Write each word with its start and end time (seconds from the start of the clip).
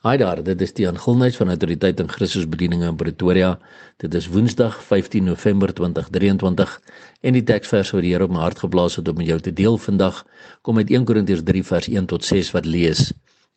Haai 0.00 0.16
daar, 0.16 0.38
dit 0.40 0.62
is 0.64 0.70
die 0.72 0.86
aangulnheid 0.88 1.34
van 1.36 1.50
autoriteit 1.52 1.98
in 2.00 2.06
Christus 2.08 2.46
bedieninge 2.48 2.86
in 2.88 2.96
Pretoria. 2.96 3.50
Dit 4.00 4.14
is 4.16 4.30
Woensdag 4.32 4.78
15 4.84 5.26
November 5.28 5.74
2023 5.76 6.72
en 7.20 7.36
die 7.36 7.42
teksvers 7.44 7.90
wat 7.92 8.06
die 8.06 8.14
Here 8.14 8.24
op 8.24 8.32
my 8.32 8.40
hart 8.40 8.62
geblaas 8.64 8.96
het 8.96 9.10
om 9.12 9.20
met 9.20 9.28
jou 9.28 9.36
te 9.44 9.52
deel 9.52 9.76
vandag 9.76 10.22
kom 10.64 10.80
uit 10.80 10.88
1 10.88 11.04
Korintiërs 11.04 11.44
3 11.44 11.64
vers 11.72 11.90
1 11.92 12.08
tot 12.14 12.24
6 12.24 12.54
wat 12.56 12.64
lees: 12.64 13.10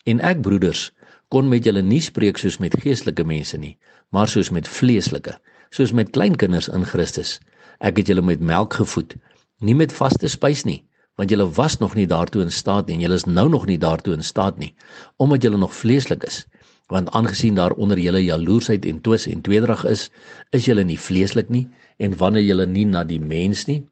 En 0.03 0.19
ek 0.19 0.43
broeders 0.43 0.89
kon 1.31 1.47
met 1.47 1.63
julle 1.63 1.81
nie 1.81 2.03
spreek 2.03 2.43
soos 2.43 2.59
met 2.59 2.75
geestelike 2.75 3.23
mense 3.23 3.57
nie, 3.57 3.77
maar 4.11 4.27
soos 4.27 4.51
met 4.51 4.67
vleeslike, 4.67 5.39
soos 5.71 5.95
met 5.95 6.11
kleinkinders 6.11 6.67
in 6.67 6.83
Christus. 6.83 7.37
Ek 7.79 8.03
het 8.03 8.11
julle 8.11 8.21
met 8.21 8.43
melk 8.43 8.75
gevoed, 8.83 9.15
nie 9.63 9.79
met 9.79 9.95
vaste 9.95 10.27
spys 10.27 10.67
nie 10.67 10.81
want 11.15 11.29
julle 11.29 11.45
was 11.49 11.77
nog 11.77 11.95
nie 11.95 12.07
daartoe 12.09 12.41
in 12.41 12.51
staat 12.51 12.87
nie 12.87 12.95
en 12.97 13.05
julle 13.05 13.17
is 13.21 13.27
nou 13.29 13.45
nog 13.49 13.65
nie 13.69 13.77
daartoe 13.77 14.15
in 14.17 14.25
staat 14.25 14.57
nie 14.57 14.73
omdat 15.17 15.43
julle 15.45 15.57
nog 15.57 15.75
vleeslik 15.75 16.23
is. 16.23 16.43
Want 16.91 17.11
aangesien 17.11 17.55
daar 17.55 17.71
onder 17.71 17.99
julle 17.99 18.23
jaloersheid 18.23 18.85
en 18.85 19.01
twis 19.01 19.27
en 19.27 19.41
tweedrag 19.41 19.85
is 19.85 20.09
is 20.51 20.65
julle 20.65 20.83
nie 20.83 20.99
vleeslik 20.99 21.49
nie 21.49 21.67
en 21.97 22.17
wanneer 22.17 22.43
julle 22.43 22.65
nie 22.65 22.85
na 22.85 23.03
die 23.03 23.21
mens 23.21 23.65
nie. 23.69 23.83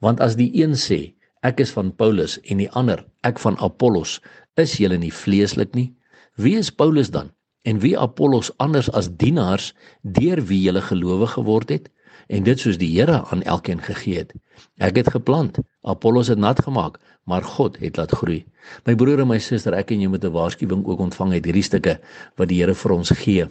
Want 0.00 0.20
as 0.20 0.36
die 0.40 0.50
een 0.62 0.76
sê 0.80 1.14
ek 1.44 1.60
is 1.60 1.72
van 1.76 1.92
Paulus 1.92 2.38
en 2.42 2.62
die 2.62 2.70
ander 2.72 3.04
ek 3.22 3.38
van 3.38 3.58
Apollos 3.60 4.20
is 4.60 4.78
julle 4.80 4.98
nie 4.98 5.12
vleeslik 5.12 5.74
nie. 5.74 5.92
Wie 6.36 6.56
is 6.56 6.70
Paulus 6.70 7.10
dan? 7.10 7.30
En 7.64 7.80
wie 7.80 7.96
Apollos 7.98 8.50
anders 8.56 8.90
as 8.92 9.08
dienaars 9.16 9.72
deur 10.02 10.42
wie 10.48 10.60
julle 10.64 10.82
gelowe 10.84 11.28
geword 11.36 11.70
het 11.72 11.88
en 12.28 12.42
dit 12.42 12.60
soos 12.60 12.78
die 12.78 12.90
Here 12.94 13.22
aan 13.30 13.42
elkeen 13.42 13.80
gegee 13.82 14.18
het. 14.22 14.32
Ek 14.78 14.96
het 14.96 15.10
geplant, 15.10 15.58
Apollos 15.82 16.28
het 16.28 16.38
nat 16.38 16.62
gemaak, 16.62 17.00
maar 17.24 17.42
God 17.42 17.78
het 17.80 17.96
laat 17.96 18.12
groei. 18.12 18.44
My 18.86 18.94
broer 18.94 19.20
en 19.20 19.28
my 19.28 19.38
suster, 19.38 19.74
ek 19.74 19.90
en 19.90 20.00
jy 20.00 20.08
moet 20.08 20.24
'n 20.24 20.32
waarskuwing 20.32 20.84
ook 20.86 21.00
ontvang 21.00 21.32
uit 21.32 21.44
hierdie 21.44 21.62
stukke 21.62 22.00
wat 22.36 22.48
die 22.48 22.60
Here 22.60 22.74
vir 22.74 22.92
ons 22.92 23.10
gee. 23.10 23.48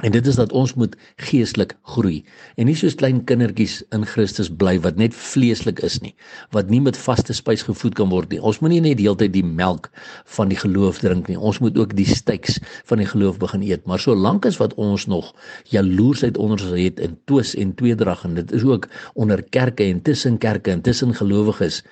En 0.00 0.10
dit 0.10 0.26
is 0.26 0.34
dat 0.34 0.52
ons 0.52 0.72
moet 0.74 0.94
geestelik 1.20 1.74
groei 1.94 2.22
en 2.56 2.66
nie 2.66 2.74
soos 2.78 2.94
klein 2.96 3.18
kindertjies 3.28 3.74
in 3.92 4.06
Christus 4.08 4.48
bly 4.48 4.78
wat 4.86 4.96
net 4.96 5.12
vleeslik 5.14 5.82
is 5.84 5.98
nie, 6.00 6.14
wat 6.56 6.70
nie 6.72 6.80
met 6.80 6.96
vaste 6.96 7.36
spys 7.36 7.62
gevoed 7.68 7.98
kan 7.98 8.08
word 8.08 8.32
nie. 8.32 8.40
Ons 8.40 8.62
moenie 8.64 8.80
net 8.80 8.96
die 8.98 9.04
hele 9.04 9.20
tyd 9.20 9.34
die 9.36 9.44
melk 9.44 9.90
van 10.38 10.48
die 10.48 10.56
geloof 10.56 11.02
drink 11.04 11.28
nie. 11.28 11.36
Ons 11.36 11.60
moet 11.60 11.76
ook 11.76 11.92
die 11.98 12.08
steaks 12.08 12.56
van 12.88 13.02
die 13.04 13.06
geloof 13.10 13.36
begin 13.42 13.66
eet. 13.68 13.84
Maar 13.86 14.00
solank 14.00 14.48
as 14.48 14.56
wat 14.62 14.72
ons 14.80 15.04
nog 15.12 15.28
jaloersheid 15.70 16.40
onder 16.40 16.56
ons 16.56 16.80
het 16.80 16.98
in 17.04 17.18
twis 17.28 17.52
en 17.60 17.76
tweedrag 17.76 18.24
en 18.24 18.40
dit 18.40 18.56
is 18.56 18.64
ook 18.64 18.88
onder 19.12 19.44
kerke 19.54 19.84
en 19.84 20.00
tussen 20.02 20.40
kerke 20.40 20.72
en 20.72 20.80
tussen 20.82 21.12
gelowiges, 21.14 21.82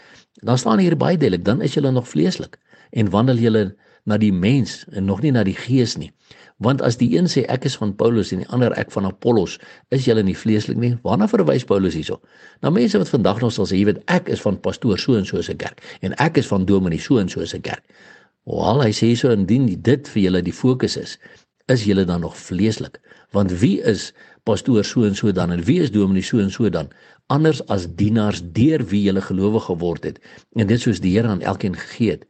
dan 0.40 0.58
staan 0.58 0.80
hier 0.80 0.96
baie 0.96 1.20
duidelik, 1.20 1.44
dan 1.44 1.60
is 1.60 1.76
jy 1.76 1.84
nog 1.84 2.08
vleeslik 2.08 2.56
en 2.90 3.12
wandel 3.12 3.36
jy 3.38 3.68
na 4.04 4.16
die 4.20 4.32
mens 4.32 4.84
en 4.92 5.04
nog 5.04 5.22
nie 5.22 5.32
na 5.34 5.44
die 5.44 5.56
gees 5.56 5.96
nie. 5.96 6.10
Want 6.60 6.82
as 6.84 6.98
die 7.00 7.08
een 7.16 7.28
sê 7.32 7.46
ek 7.48 7.64
is 7.64 7.76
van 7.80 7.94
Paulus 7.96 8.32
en 8.34 8.42
die 8.42 8.48
ander 8.52 8.74
ek 8.76 8.92
van 8.92 9.08
Apollos, 9.08 9.56
is 9.88 10.04
julle 10.04 10.22
nie 10.22 10.36
vleeslik 10.36 10.76
nie. 10.80 10.92
Waarna 11.06 11.28
verwys 11.30 11.64
Paulus 11.64 11.96
hierso? 11.96 12.20
Na 12.60 12.70
mense 12.70 13.00
wat 13.00 13.08
vandag 13.12 13.40
nog 13.40 13.54
sal 13.56 13.68
sê, 13.68 13.78
jy 13.80 13.88
weet, 13.88 14.02
ek 14.12 14.28
is 14.32 14.42
van 14.44 14.58
pastoor 14.60 15.00
so 15.00 15.16
en 15.16 15.28
so 15.28 15.40
se 15.42 15.56
kerk 15.56 15.80
en 16.04 16.16
ek 16.20 16.40
is 16.42 16.50
van 16.50 16.66
dominee 16.68 17.00
so 17.00 17.20
en 17.20 17.32
so 17.32 17.44
se 17.48 17.60
kerk. 17.64 17.84
Wel, 18.48 18.82
hy 18.84 18.92
sê 18.96 19.12
so 19.16 19.32
indien 19.32 19.68
dit 19.68 20.12
vir 20.12 20.22
julle 20.22 20.42
die 20.44 20.56
fokus 20.56 20.96
is, 21.00 21.16
is 21.72 21.86
julle 21.86 22.04
dan 22.08 22.24
nog 22.24 22.36
vleeslik? 22.36 22.98
Want 23.32 23.52
wie 23.62 23.78
is 23.86 24.10
pastoor 24.48 24.84
so 24.84 25.04
en 25.08 25.16
so 25.16 25.32
dan 25.32 25.52
en 25.54 25.64
wie 25.64 25.80
is 25.80 25.92
dominee 25.94 26.24
so 26.24 26.40
en 26.42 26.50
so 26.50 26.68
dan? 26.68 26.90
Anders 27.30 27.60
as 27.70 27.86
dienaars 27.96 28.42
deur 28.56 28.82
wie 28.90 29.04
julle 29.06 29.22
gelowe 29.22 29.60
geword 29.64 30.08
het 30.08 30.18
en 30.58 30.66
dit 30.66 30.80
soos 30.82 31.00
die 31.00 31.14
Here 31.16 31.30
aan 31.30 31.44
elkeen 31.46 31.76
gegee 31.78 32.16
het. 32.16 32.26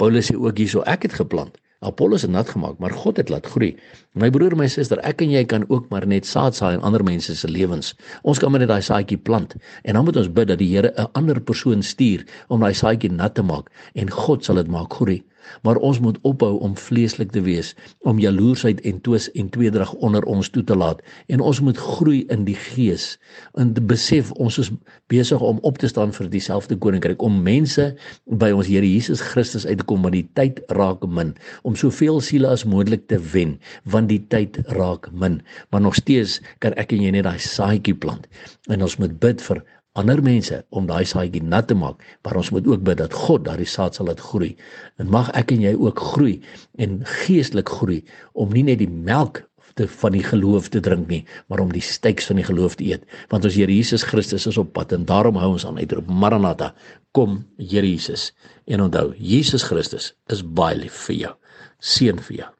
Paulus 0.00 0.30
sê 0.30 0.36
ook 0.40 0.56
hierso 0.56 0.80
ek 0.88 1.04
het 1.08 1.18
geplant 1.20 1.60
Apollos 1.80 2.22
het 2.22 2.30
nat 2.30 2.48
gemaak, 2.48 2.76
maar 2.78 2.92
God 2.92 3.16
het 3.16 3.30
laat 3.32 3.46
groei. 3.48 3.70
My 4.12 4.28
broer 4.30 4.52
en 4.52 4.60
my 4.60 4.66
suster, 4.68 5.00
ek 5.08 5.22
en 5.24 5.30
jy 5.32 5.40
kan 5.48 5.62
ook 5.72 5.86
maar 5.88 6.04
net 6.04 6.28
saad 6.28 6.58
saai 6.58 6.74
in 6.76 6.82
ander 6.84 7.00
mense 7.08 7.32
se 7.36 7.48
lewens. 7.48 7.94
Ons 8.20 8.40
kan 8.42 8.52
maar 8.52 8.60
net 8.60 8.68
daai 8.68 8.84
saadjie 8.84 9.16
plant 9.16 9.54
en 9.56 9.96
dan 9.96 10.04
moet 10.04 10.18
ons 10.20 10.28
bid 10.28 10.50
dat 10.52 10.60
die 10.60 10.68
Here 10.74 10.92
'n 10.92 11.08
ander 11.16 11.40
persoon 11.40 11.82
stuur 11.82 12.26
om 12.48 12.60
daai 12.60 12.74
saadjie 12.76 13.08
nat 13.12 13.34
te 13.34 13.42
maak 13.42 13.72
en 13.94 14.10
God 14.10 14.44
sal 14.44 14.60
dit 14.60 14.68
maak 14.68 14.92
groei. 14.92 15.22
Maar 15.62 15.76
ons 15.76 16.00
moet 16.00 16.18
ophou 16.22 16.58
om 16.58 16.76
vleeslik 16.76 17.32
te 17.34 17.42
wees, 17.44 17.74
om 17.98 18.18
jaloersheid 18.18 18.80
en 18.80 19.00
twis 19.00 19.30
en 19.30 19.48
tweedrag 19.50 19.92
onder 19.94 20.24
ons 20.24 20.48
toe 20.48 20.64
te 20.64 20.76
laat 20.76 21.02
en 21.26 21.40
ons 21.40 21.60
moet 21.60 21.78
groei 21.78 22.24
in 22.32 22.44
die 22.44 22.56
gees. 22.56 23.18
En 23.58 23.72
besef 23.74 24.32
ons 24.32 24.58
is 24.58 24.70
besig 25.12 25.40
om 25.40 25.58
op 25.66 25.78
te 25.78 25.88
staan 25.90 26.12
vir 26.14 26.30
dieselfde 26.30 26.78
koninkryk 26.78 27.22
om 27.22 27.42
mense 27.42 27.90
by 28.40 28.50
ons 28.54 28.68
Here 28.70 28.86
Jesus 28.86 29.22
Christus 29.32 29.66
uit 29.66 29.80
te 29.80 29.86
kom 29.88 30.04
want 30.06 30.14
die 30.14 30.28
tyd 30.38 30.60
raak 30.76 31.06
min 31.08 31.34
om 31.66 31.76
soveel 31.78 32.20
siele 32.24 32.50
as 32.50 32.66
moontlik 32.68 33.08
te 33.10 33.18
wen 33.32 33.56
want 33.84 34.10
die 34.12 34.22
tyd 34.32 34.60
raak 34.76 35.10
min. 35.12 35.40
Maar 35.70 35.84
nog 35.86 35.98
steeds 35.98 36.38
kan 36.62 36.76
ek 36.80 36.94
en 36.94 37.04
jy 37.06 37.14
net 37.16 37.26
daai 37.26 37.40
saadjie 37.42 37.96
plant 37.96 38.28
en 38.70 38.86
ons 38.86 38.98
moet 39.02 39.18
bid 39.22 39.42
vir 39.48 39.64
ander 39.98 40.22
mense 40.22 40.60
om 40.70 40.86
daai 40.86 41.04
saadjie 41.08 41.42
nat 41.42 41.68
te 41.70 41.74
maak, 41.74 42.02
maar 42.24 42.38
ons 42.38 42.50
moet 42.54 42.66
ook 42.66 42.82
bid 42.86 43.00
dat 43.00 43.14
God 43.26 43.44
daardie 43.46 43.68
saad 43.68 43.96
sal 43.96 44.06
laat 44.06 44.22
groei. 44.22 44.54
En 45.02 45.10
mag 45.10 45.30
ek 45.38 45.54
en 45.54 45.64
jy 45.64 45.74
ook 45.74 45.98
groei 46.14 46.40
en 46.78 47.00
geestelik 47.24 47.72
groei 47.80 48.02
om 48.32 48.52
nie 48.54 48.66
net 48.66 48.78
die 48.82 48.90
melk 48.90 49.42
te 49.78 49.86
van 49.88 50.14
die 50.14 50.24
geloof 50.24 50.68
te 50.68 50.82
drink 50.82 51.08
nie, 51.08 51.22
maar 51.48 51.62
om 51.62 51.72
die 51.72 51.84
steaks 51.84 52.28
van 52.30 52.40
die 52.40 52.46
geloof 52.46 52.76
te 52.78 52.86
eet, 52.90 53.06
want 53.30 53.46
ons 53.46 53.56
Here 53.56 53.72
Jesus 53.72 54.04
Christus 54.06 54.46
is 54.50 54.58
op 54.60 54.72
pad 54.76 54.92
en 54.96 55.06
daarom 55.08 55.38
hou 55.40 55.52
ons 55.54 55.66
aan 55.66 55.78
uitroep 55.80 56.10
Maranatha, 56.10 56.72
kom 57.16 57.42
Here 57.58 57.86
Jesus. 57.86 58.30
En 58.66 58.86
onthou, 58.86 59.10
Jesus 59.16 59.66
Christus 59.66 60.12
is 60.30 60.42
baie 60.42 60.78
lief 60.78 61.06
vir 61.08 61.22
jou. 61.24 61.36
Seën 61.80 62.18
vir 62.28 62.42
jou. 62.42 62.54